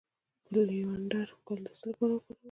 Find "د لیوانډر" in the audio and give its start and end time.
0.53-1.27